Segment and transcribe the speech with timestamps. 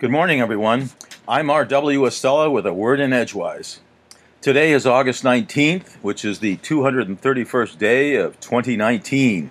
[0.00, 0.90] Good morning, everyone.
[1.26, 2.02] I'm R.W.
[2.02, 3.80] Estela with a word in Edgewise.
[4.40, 9.50] Today is August 19th, which is the 231st day of 2019,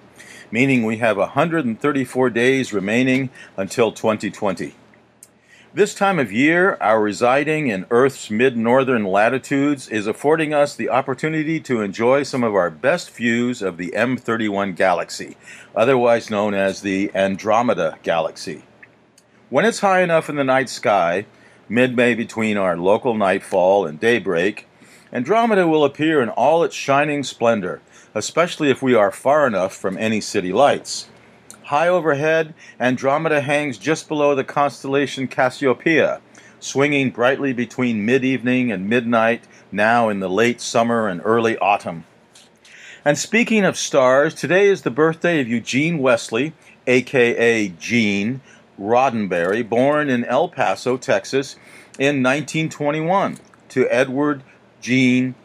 [0.50, 4.74] meaning we have 134 days remaining until 2020.
[5.74, 10.88] This time of year, our residing in Earth's mid northern latitudes is affording us the
[10.88, 15.36] opportunity to enjoy some of our best views of the M31 galaxy,
[15.76, 18.64] otherwise known as the Andromeda galaxy.
[19.50, 21.26] When it's high enough in the night sky,
[21.70, 24.68] midway between our local nightfall and daybreak,
[25.14, 27.80] Andromeda will appear in all its shining splendor,
[28.14, 31.08] especially if we are far enough from any city lights.
[31.64, 36.20] High overhead, Andromeda hangs just below the constellation Cassiopeia,
[36.60, 42.04] swinging brightly between mid evening and midnight, now in the late summer and early autumn.
[43.06, 46.52] And speaking of stars, today is the birthday of Eugene Wesley,
[46.86, 48.42] aka Gene,
[48.80, 51.56] Roddenberry, born in El Paso, Texas,
[51.98, 53.38] in 1921,
[53.70, 54.44] to Edward
[54.82, 55.36] Gene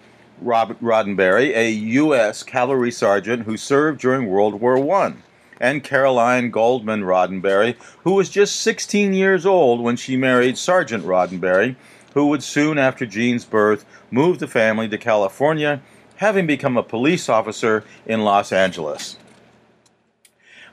[0.43, 2.43] Roddenberry, a U.S.
[2.43, 5.15] cavalry sergeant who served during World War I,
[5.61, 11.77] and Caroline Goldman Roddenberry, who was just 16 years old when she married Sergeant Roddenberry,
[12.15, 15.81] who would soon after Gene's birth move the family to California,
[16.17, 19.17] having become a police officer in Los Angeles.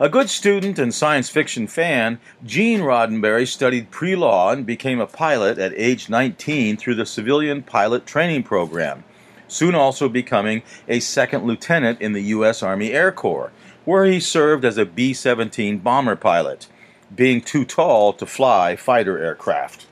[0.01, 5.05] A good student and science fiction fan, Gene Roddenberry studied pre law and became a
[5.05, 9.03] pilot at age 19 through the Civilian Pilot Training Program,
[9.49, 12.63] soon also becoming a second lieutenant in the U.S.
[12.63, 13.51] Army Air Corps,
[13.83, 16.69] where he served as a B 17 bomber pilot,
[17.13, 19.85] being too tall to fly fighter aircraft.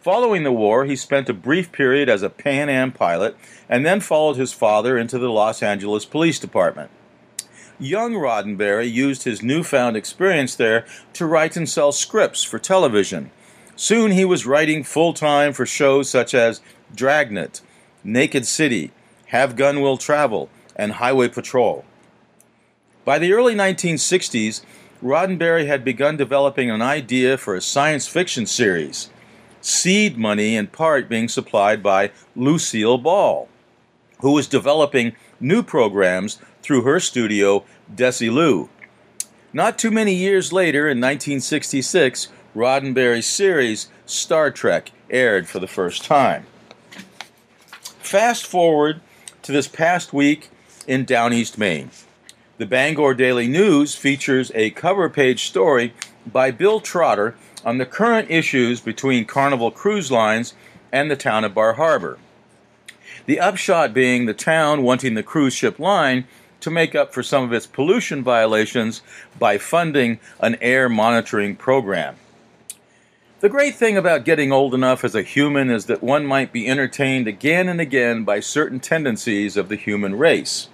[0.00, 3.36] Following the war, he spent a brief period as a Pan Am pilot
[3.68, 6.90] and then followed his father into the Los Angeles Police Department
[7.82, 13.30] young Roddenberry used his newfound experience there to write and sell scripts for television.
[13.76, 16.60] Soon he was writing full time for shows such as
[16.94, 17.60] Dragnet,
[18.04, 18.92] Naked City,
[19.26, 21.84] Have Gun Will Travel, and Highway Patrol.
[23.04, 24.62] By the early 1960s,
[25.02, 29.10] Roddenberry had begun developing an idea for a science fiction series,
[29.60, 33.48] seed money in part being supplied by Lucille Ball,
[34.20, 37.64] who was developing new programs through her studio,
[37.94, 38.68] Desilu.
[39.52, 46.04] Not too many years later, in 1966, Roddenberry's series Star Trek aired for the first
[46.04, 46.46] time.
[47.98, 49.00] Fast forward
[49.42, 50.50] to this past week
[50.86, 51.90] in Down East Maine.
[52.58, 55.94] The Bangor Daily News features a cover page story
[56.30, 60.54] by Bill Trotter on the current issues between Carnival Cruise Lines
[60.92, 62.18] and the town of Bar Harbor.
[63.26, 66.24] The upshot being the town wanting the cruise ship line
[66.60, 69.02] to make up for some of its pollution violations
[69.38, 72.16] by funding an air monitoring program.
[73.40, 76.68] The great thing about getting old enough as a human is that one might be
[76.68, 80.68] entertained again and again by certain tendencies of the human race.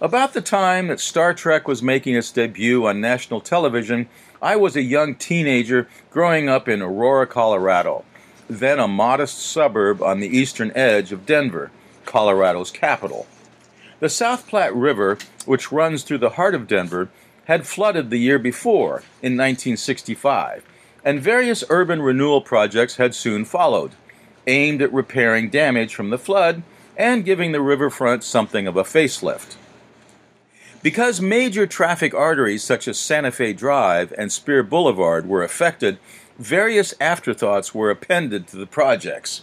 [0.00, 4.08] About the time that Star Trek was making its debut on national television,
[4.40, 8.04] I was a young teenager growing up in Aurora, Colorado,
[8.48, 11.70] then a modest suburb on the eastern edge of Denver,
[12.04, 13.26] Colorado's capital.
[14.00, 17.08] The South Platte River, which runs through the heart of Denver,
[17.46, 20.64] had flooded the year before, in 1965,
[21.04, 23.92] and various urban renewal projects had soon followed,
[24.46, 26.62] aimed at repairing damage from the flood
[26.96, 29.56] and giving the riverfront something of a facelift.
[30.82, 35.98] Because major traffic arteries such as Santa Fe Drive and Speer Boulevard were affected,
[36.38, 39.42] various afterthoughts were appended to the projects.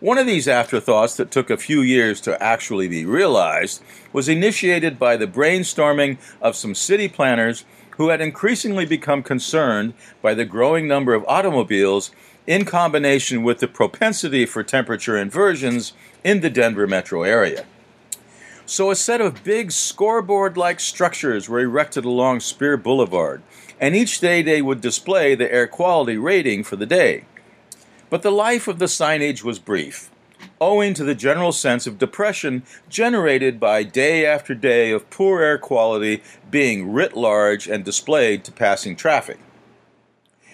[0.00, 3.82] One of these afterthoughts that took a few years to actually be realized
[4.12, 7.64] was initiated by the brainstorming of some city planners
[7.98, 9.92] who had increasingly become concerned
[10.22, 12.10] by the growing number of automobiles
[12.46, 15.92] in combination with the propensity for temperature inversions
[16.24, 17.66] in the Denver metro area.
[18.64, 23.42] So a set of big scoreboard like structures were erected along Speer Boulevard,
[23.80, 27.24] and each day they would display the air quality rating for the day.
[28.10, 30.10] But the life of the signage was brief,
[30.60, 35.58] owing to the general sense of depression generated by day after day of poor air
[35.58, 39.38] quality being writ large and displayed to passing traffic.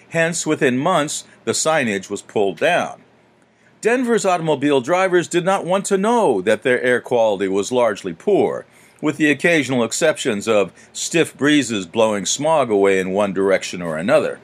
[0.09, 3.01] Hence, within months, the signage was pulled down.
[3.81, 8.65] Denver's automobile drivers did not want to know that their air quality was largely poor,
[9.01, 14.39] with the occasional exceptions of stiff breezes blowing smog away in one direction or another.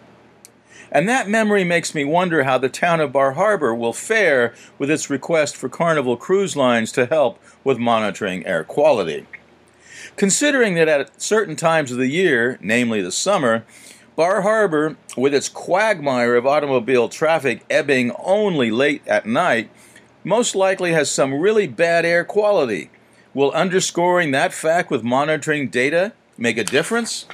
[0.91, 4.91] And that memory makes me wonder how the town of Bar Harbor will fare with
[4.91, 9.25] its request for Carnival Cruise Lines to help with monitoring air quality.
[10.15, 13.65] Considering that at certain times of the year, namely the summer,
[14.15, 19.71] Bar Harbor, with its quagmire of automobile traffic ebbing only late at night,
[20.23, 22.91] most likely has some really bad air quality.
[23.33, 27.25] Will underscoring that fact with monitoring data make a difference?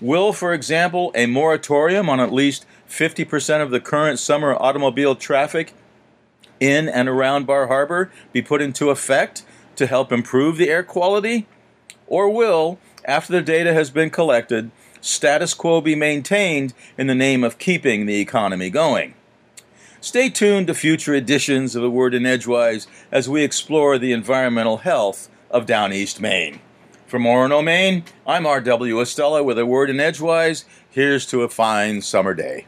[0.00, 5.74] Will, for example, a moratorium on at least 50% of the current summer automobile traffic
[6.60, 9.42] in and around Bar Harbor be put into effect
[9.74, 11.46] to help improve the air quality?
[12.06, 17.42] Or will, after the data has been collected, status quo be maintained in the name
[17.42, 19.14] of keeping the economy going?
[20.00, 24.78] Stay tuned to future editions of A Word in Edgewise as we explore the environmental
[24.78, 26.60] health of Down East Maine.
[27.08, 28.94] From Orono, Maine, I'm R.W.
[28.94, 30.64] Estela with A Word in Edgewise.
[30.88, 32.66] Here's to a fine summer day.